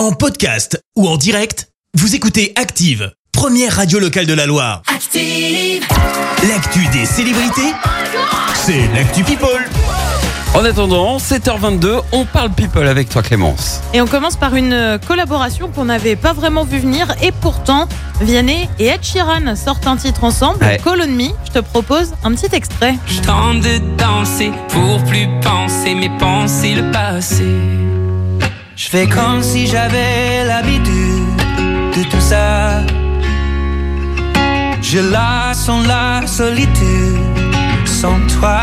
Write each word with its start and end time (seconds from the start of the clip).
En 0.00 0.12
podcast 0.12 0.82
ou 0.96 1.06
en 1.06 1.18
direct, 1.18 1.68
vous 1.92 2.14
écoutez 2.14 2.54
Active, 2.56 3.12
première 3.32 3.76
radio 3.76 3.98
locale 3.98 4.24
de 4.24 4.32
la 4.32 4.46
Loire. 4.46 4.80
Active. 4.86 5.86
L'actu 6.48 6.86
des 6.86 7.04
célébrités, 7.04 7.74
c'est 8.54 8.88
l'actu 8.94 9.22
People. 9.24 9.68
En 10.54 10.64
attendant, 10.64 11.18
7h22, 11.18 12.00
on 12.12 12.24
parle 12.24 12.48
people 12.52 12.88
avec 12.88 13.10
toi 13.10 13.20
Clémence. 13.20 13.82
Et 13.92 14.00
on 14.00 14.06
commence 14.06 14.36
par 14.36 14.54
une 14.54 14.72
euh, 14.72 14.96
collaboration 14.96 15.68
qu'on 15.68 15.84
n'avait 15.84 16.16
pas 16.16 16.32
vraiment 16.32 16.64
vu 16.64 16.78
venir 16.78 17.14
et 17.22 17.30
pourtant 17.30 17.86
Vianney 18.22 18.70
et 18.78 18.86
Ed 18.86 19.02
Sheeran 19.04 19.54
sortent 19.54 19.86
un 19.86 19.98
titre 19.98 20.24
ensemble, 20.24 20.64
Ouais. 20.64 20.80
Call 20.82 21.02
on 21.02 21.08
Me. 21.08 21.28
Je 21.44 21.50
te 21.50 21.58
propose 21.58 22.14
un 22.24 22.32
petit 22.32 22.56
extrait. 22.56 22.94
Je 23.06 23.20
tente 23.20 23.60
de 23.60 23.96
danser 23.98 24.50
pour 24.70 25.04
plus 25.04 25.28
penser, 25.42 25.94
mais 25.94 26.08
penser 26.18 26.72
le 26.74 26.90
passé. 26.90 27.44
Je 28.82 28.88
fais 28.88 29.06
comme 29.06 29.42
si 29.42 29.66
j'avais 29.66 30.42
l'habitude 30.42 31.36
de 31.94 32.02
tout 32.04 32.18
ça. 32.18 32.80
Je 34.80 35.00
la 35.00 35.52
sens 35.52 35.86
la 35.86 36.26
solitude 36.26 37.18
sans 37.84 38.18
toi. 38.38 38.58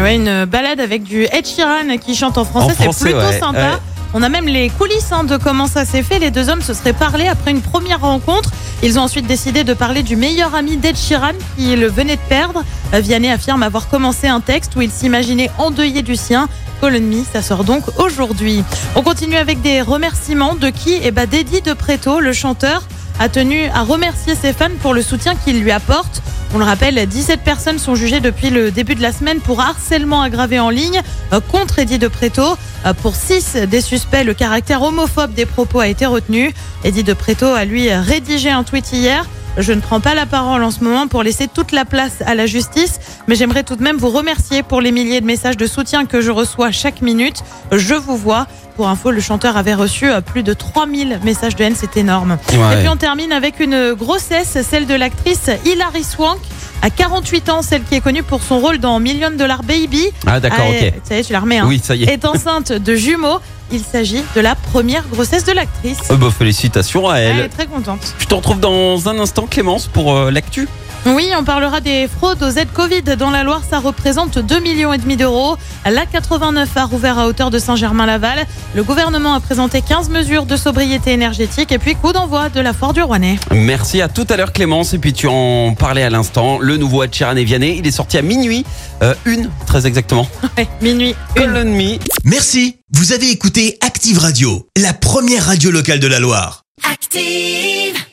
Ouais, 0.00 0.16
une 0.16 0.44
balade 0.44 0.78
avec 0.78 1.02
du 1.02 1.24
Ed 1.32 1.46
Sheeran 1.46 1.96
qui 1.98 2.14
chante 2.14 2.38
en 2.38 2.44
français, 2.44 2.74
En 2.78 2.82
français, 2.84 2.92
c'est 2.92 3.04
plutôt 3.06 3.26
ouais, 3.26 3.40
sympa. 3.40 3.58
ouais. 3.58 3.78
On 4.12 4.22
a 4.22 4.28
même 4.28 4.46
les 4.46 4.68
coulisses 4.68 5.10
hein, 5.10 5.24
de 5.24 5.36
comment 5.36 5.66
ça 5.66 5.84
s'est 5.84 6.04
fait. 6.04 6.20
Les 6.20 6.30
deux 6.30 6.48
hommes 6.48 6.62
se 6.62 6.74
seraient 6.74 6.92
parlé 6.92 7.26
après 7.26 7.50
une 7.50 7.62
première 7.62 8.00
rencontre. 8.02 8.50
Ils 8.86 8.98
ont 8.98 9.02
ensuite 9.02 9.26
décidé 9.26 9.64
de 9.64 9.72
parler 9.72 10.02
du 10.02 10.14
meilleur 10.14 10.54
ami 10.54 10.76
d'Ed 10.76 10.94
Sheeran 10.94 11.32
qui 11.56 11.74
le 11.74 11.86
venait 11.86 12.16
de 12.16 12.20
perdre. 12.28 12.62
Vianney 12.92 13.32
affirme 13.32 13.62
avoir 13.62 13.88
commencé 13.88 14.28
un 14.28 14.40
texte 14.40 14.76
où 14.76 14.82
il 14.82 14.90
s'imaginait 14.90 15.50
endeuillé 15.56 16.02
du 16.02 16.16
sien. 16.16 16.50
Call 16.82 16.96
on 16.96 17.00
Me, 17.00 17.24
ça 17.24 17.40
sort 17.40 17.64
donc 17.64 17.82
aujourd'hui. 17.98 18.62
On 18.94 19.00
continue 19.00 19.36
avec 19.36 19.62
des 19.62 19.80
remerciements 19.80 20.54
de 20.54 20.68
qui? 20.68 20.98
Eh 21.02 21.12
ben, 21.12 21.26
de 21.26 21.72
Preto, 21.72 22.20
le 22.20 22.34
chanteur, 22.34 22.82
a 23.18 23.30
tenu 23.30 23.68
à 23.72 23.84
remercier 23.84 24.34
ses 24.34 24.52
fans 24.52 24.68
pour 24.82 24.92
le 24.92 25.00
soutien 25.00 25.34
qu'il 25.34 25.62
lui 25.62 25.70
apporte. 25.70 26.22
On 26.56 26.58
le 26.58 26.64
rappelle, 26.64 27.04
17 27.04 27.40
personnes 27.40 27.80
sont 27.80 27.96
jugées 27.96 28.20
depuis 28.20 28.48
le 28.48 28.70
début 28.70 28.94
de 28.94 29.02
la 29.02 29.10
semaine 29.10 29.40
pour 29.40 29.60
harcèlement 29.60 30.22
aggravé 30.22 30.60
en 30.60 30.70
ligne 30.70 31.02
euh, 31.32 31.40
contre 31.40 31.80
Eddie 31.80 31.98
de 31.98 32.06
Preto. 32.06 32.44
Euh, 32.86 32.94
Pour 32.94 33.16
6 33.16 33.56
des 33.68 33.80
suspects, 33.80 34.22
le 34.22 34.34
caractère 34.34 34.80
homophobe 34.82 35.34
des 35.34 35.46
propos 35.46 35.80
a 35.80 35.88
été 35.88 36.06
retenu. 36.06 36.54
Eddie 36.84 37.02
de 37.02 37.12
Preto 37.12 37.46
a 37.46 37.64
lui 37.64 37.92
rédigé 37.92 38.50
un 38.50 38.62
tweet 38.62 38.92
hier. 38.92 39.26
Je 39.56 39.72
ne 39.72 39.80
prends 39.80 40.00
pas 40.00 40.14
la 40.14 40.26
parole 40.26 40.64
en 40.64 40.70
ce 40.70 40.82
moment 40.82 41.06
pour 41.06 41.22
laisser 41.22 41.46
toute 41.46 41.70
la 41.70 41.84
place 41.84 42.22
à 42.26 42.34
la 42.34 42.46
justice, 42.46 42.98
mais 43.28 43.36
j'aimerais 43.36 43.62
tout 43.62 43.76
de 43.76 43.82
même 43.82 43.96
vous 43.96 44.10
remercier 44.10 44.62
pour 44.64 44.80
les 44.80 44.90
milliers 44.90 45.20
de 45.20 45.26
messages 45.26 45.56
de 45.56 45.66
soutien 45.66 46.06
que 46.06 46.20
je 46.20 46.32
reçois 46.32 46.72
chaque 46.72 47.00
minute. 47.02 47.42
Je 47.70 47.94
vous 47.94 48.16
vois. 48.16 48.46
Pour 48.76 48.88
info, 48.88 49.12
le 49.12 49.20
chanteur 49.20 49.56
avait 49.56 49.74
reçu 49.74 50.10
euh, 50.10 50.20
plus 50.20 50.42
de 50.42 50.52
3000 50.52 51.20
messages 51.22 51.54
de 51.54 51.62
haine, 51.62 51.76
c'est 51.76 51.96
énorme. 51.96 52.38
Ouais. 52.52 52.74
Et 52.74 52.80
puis 52.80 52.88
on 52.88 52.96
termine 52.96 53.30
avec 53.30 53.60
une 53.60 53.94
grossesse, 53.94 54.58
celle 54.68 54.86
de 54.86 54.94
l'actrice 54.94 55.48
Hilary 55.64 56.02
Swank. 56.02 56.40
À 56.84 56.90
48 56.90 57.48
ans, 57.48 57.62
celle 57.62 57.82
qui 57.82 57.94
est 57.94 58.02
connue 58.02 58.22
pour 58.22 58.42
son 58.42 58.58
rôle 58.58 58.76
dans 58.76 59.00
Million 59.00 59.30
Dollar 59.30 59.62
Baby. 59.62 60.08
Ah 60.26 60.38
d'accord, 60.38 60.66
Ah, 60.68 60.68
ok. 60.68 60.92
Ça 61.02 61.16
y 61.16 61.20
est, 61.20 61.22
tu 61.24 61.32
la 61.32 61.40
remets. 61.40 61.56
Hein. 61.56 61.64
Oui, 61.66 61.80
ça 61.82 61.96
y 61.96 62.04
est. 62.04 62.12
Est 62.12 62.26
enceinte 62.26 62.72
de 62.72 62.94
jumeaux. 62.94 63.38
Il 63.72 63.80
s'agit 63.80 64.22
de 64.36 64.40
la 64.42 64.54
première 64.54 65.02
grossesse 65.08 65.46
de 65.46 65.52
l'actrice. 65.52 65.96
Euh, 66.10 66.16
bah, 66.16 66.26
félicitations 66.30 67.08
à 67.08 67.16
Elle 67.20 67.38
est 67.38 67.40
elle. 67.44 67.48
très 67.48 67.64
contente. 67.66 68.14
Je 68.18 68.26
te 68.26 68.34
retrouve 68.34 68.60
dans 68.60 69.08
un 69.08 69.18
instant 69.18 69.46
Clémence 69.46 69.86
pour 69.86 70.14
euh, 70.14 70.30
l'actu. 70.30 70.68
Oui, 71.06 71.30
on 71.38 71.44
parlera 71.44 71.80
des 71.82 72.08
fraudes 72.08 72.42
aux 72.42 72.50
aides 72.50 72.72
Covid. 72.72 73.02
Dans 73.18 73.30
la 73.30 73.44
Loire, 73.44 73.62
ça 73.68 73.78
représente 73.78 74.38
2 74.38 74.60
millions 74.60 74.92
et 74.92 74.98
demi 74.98 75.16
d'euros. 75.16 75.56
La 75.84 76.06
89 76.06 76.68
a 76.76 76.84
rouvert 76.84 77.18
à 77.18 77.26
hauteur 77.26 77.50
de 77.50 77.58
Saint-Germain-Laval. 77.58 78.46
Le 78.74 78.82
gouvernement 78.82 79.34
a 79.34 79.40
présenté 79.40 79.82
15 79.82 80.08
mesures 80.08 80.46
de 80.46 80.56
sobriété 80.56 81.12
énergétique 81.12 81.72
et 81.72 81.78
puis 81.78 81.94
coup 81.94 82.12
d'envoi 82.12 82.48
de 82.48 82.60
la 82.60 82.72
foire 82.72 82.94
du 82.94 83.02
Rouennais. 83.02 83.38
Merci 83.52 84.00
à 84.00 84.08
tout 84.08 84.26
à 84.30 84.36
l'heure 84.36 84.52
Clémence 84.52 84.94
et 84.94 84.98
puis 84.98 85.12
tu 85.12 85.26
en 85.26 85.74
parlais 85.74 86.02
à 86.02 86.10
l'instant, 86.10 86.58
le 86.58 86.78
nouveau 86.78 87.04
Sheeran 87.10 87.36
et 87.36 87.44
Vianney, 87.44 87.76
il 87.78 87.86
est 87.86 87.90
sorti 87.90 88.16
à 88.16 88.22
minuit, 88.22 88.64
euh, 89.02 89.14
une 89.26 89.50
très 89.66 89.86
exactement. 89.86 90.26
Ouais, 90.56 90.68
minuit, 90.80 91.16
une. 91.36 91.56
On 91.56 91.64
me. 91.64 91.98
Merci, 92.24 92.76
vous 92.92 93.12
avez 93.12 93.30
écouté 93.30 93.76
Active 93.80 94.18
Radio, 94.18 94.68
la 94.80 94.92
première 94.92 95.46
radio 95.46 95.70
locale 95.72 95.98
de 95.98 96.06
la 96.06 96.20
Loire. 96.20 96.62
Active. 96.88 98.03